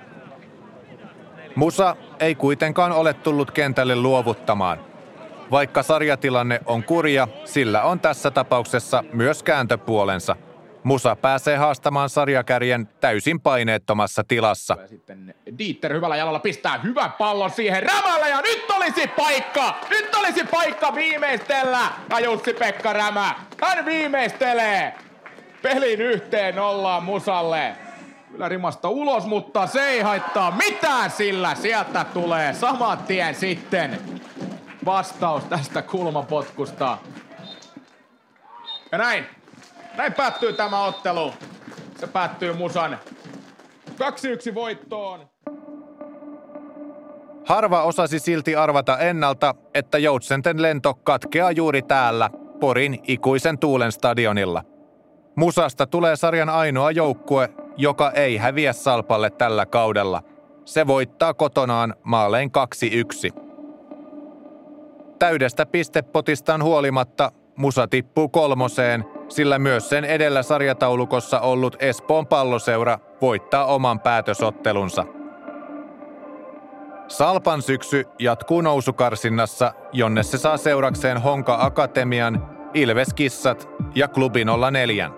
Musa 1.58 1.96
ei 2.20 2.34
kuitenkaan 2.34 2.92
ole 2.92 3.14
tullut 3.14 3.50
kentälle 3.50 3.96
luovuttamaan. 3.96 4.78
Vaikka 5.50 5.82
sarjatilanne 5.82 6.60
on 6.66 6.82
kurja, 6.82 7.28
sillä 7.44 7.82
on 7.82 8.00
tässä 8.00 8.30
tapauksessa 8.30 9.04
myös 9.12 9.42
kääntöpuolensa. 9.42 10.36
Musa 10.84 11.16
pääsee 11.16 11.56
haastamaan 11.56 12.08
sarjakärjen 12.08 12.88
täysin 13.00 13.40
paineettomassa 13.40 14.24
tilassa. 14.24 14.76
Sitten 14.86 15.34
Dieter 15.58 15.92
hyvällä 15.92 16.16
jalalla 16.16 16.38
pistää 16.38 16.78
hyvän 16.78 17.12
pallon 17.12 17.50
siihen 17.50 17.82
Rämälle 17.82 18.28
ja 18.28 18.40
nyt 18.40 18.70
olisi 18.70 19.06
paikka! 19.06 19.74
Nyt 19.90 20.14
olisi 20.14 20.44
paikka 20.44 20.94
viimeistellä! 20.94 21.80
Ja 22.10 22.20
Jussi-Pekka 22.20 22.92
Rämä, 22.92 23.34
hän 23.62 23.84
viimeistelee! 23.84 24.94
Pelin 25.62 26.00
yhteen 26.00 26.56
nollaan 26.56 27.02
Musalle. 27.02 27.87
Kyllä 28.30 28.48
rimasta 28.48 28.88
ulos, 28.88 29.26
mutta 29.26 29.66
se 29.66 29.80
ei 29.80 30.00
haittaa 30.00 30.50
mitään 30.50 31.10
sillä. 31.10 31.54
Sieltä 31.54 32.04
tulee 32.14 32.54
saman 32.54 32.98
tien 32.98 33.34
sitten 33.34 33.98
vastaus 34.84 35.44
tästä 35.44 35.82
kulmapotkusta. 35.82 36.98
Ja 38.92 38.98
näin. 38.98 39.26
Näin 39.96 40.12
päättyy 40.12 40.52
tämä 40.52 40.84
ottelu. 40.84 41.34
Se 42.00 42.06
päättyy 42.06 42.52
Musan 42.52 42.98
2-1 43.90 44.54
voittoon. 44.54 45.28
Harva 47.46 47.82
osasi 47.82 48.18
silti 48.18 48.56
arvata 48.56 48.98
ennalta, 48.98 49.54
että 49.74 49.98
Joutsenten 49.98 50.62
lento 50.62 50.94
katkeaa 50.94 51.50
juuri 51.50 51.82
täällä, 51.82 52.30
Porin 52.60 52.98
ikuisen 53.02 53.58
tuulen 53.58 53.92
stadionilla. 53.92 54.62
Musasta 55.36 55.86
tulee 55.86 56.16
sarjan 56.16 56.48
ainoa 56.48 56.90
joukkue, 56.90 57.48
joka 57.78 58.10
ei 58.10 58.36
häviä 58.36 58.72
Salpalle 58.72 59.30
tällä 59.30 59.66
kaudella. 59.66 60.22
Se 60.64 60.86
voittaa 60.86 61.34
kotonaan 61.34 61.94
maalein 62.02 62.50
2-1. 63.30 63.40
Täydestä 65.18 65.66
pistepotistaan 65.66 66.62
huolimatta 66.62 67.32
Musa 67.56 67.88
tippuu 67.88 68.28
kolmoseen, 68.28 69.04
sillä 69.28 69.58
myös 69.58 69.88
sen 69.88 70.04
edellä 70.04 70.42
sarjataulukossa 70.42 71.40
ollut 71.40 71.76
Espoon 71.82 72.26
palloseura 72.26 72.98
voittaa 73.20 73.64
oman 73.64 74.00
päätösottelunsa. 74.00 75.04
Salpan 77.08 77.62
syksy 77.62 78.04
jatkuu 78.18 78.60
nousukarsinnassa, 78.60 79.72
jonne 79.92 80.22
se 80.22 80.38
saa 80.38 80.56
seurakseen 80.56 81.22
Honka 81.22 81.58
Akatemian, 81.60 82.56
Ilves 82.74 83.14
Kissat 83.14 83.68
ja 83.94 84.08
Klubi 84.08 84.44
04. 84.72 85.10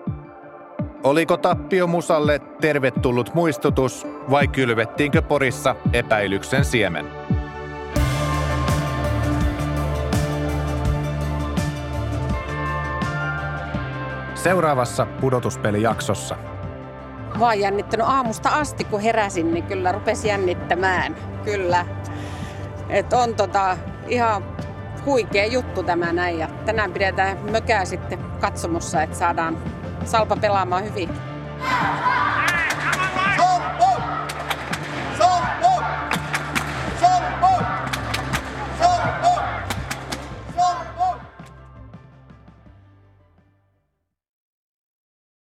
Oliko 1.03 1.37
tappio 1.37 1.87
Musalle 1.87 2.39
tervetullut 2.39 3.33
muistutus 3.33 4.07
vai 4.29 4.47
kylvettiinkö 4.47 5.21
Porissa 5.21 5.75
epäilyksen 5.93 6.65
siemen? 6.65 7.05
Seuraavassa 14.35 15.05
pudotuspelijaksossa. 15.05 16.35
Vaan 17.39 17.59
jännittänyt 17.59 18.07
aamusta 18.07 18.49
asti, 18.49 18.83
kun 18.83 19.01
heräsin, 19.01 19.53
niin 19.53 19.63
kyllä 19.63 19.91
rupesi 19.91 20.27
jännittämään. 20.27 21.15
Kyllä. 21.45 21.85
Et 22.89 23.13
on 23.13 23.35
tota 23.35 23.77
ihan 24.07 24.43
huikea 25.05 25.45
juttu 25.45 25.83
tämä 25.83 26.13
näin. 26.13 26.39
Ja 26.39 26.47
tänään 26.65 26.91
pidetään 26.91 27.37
mökää 27.51 27.85
sitten 27.85 28.19
katsomossa, 28.41 29.03
että 29.03 29.17
saadaan 29.17 29.57
Salpa 30.05 30.35
pelaamaan 30.35 30.83
hyvin. 30.83 31.09